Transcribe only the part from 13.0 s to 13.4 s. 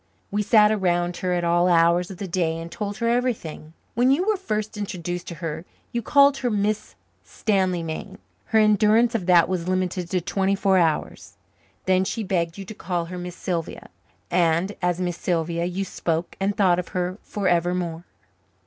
her Miss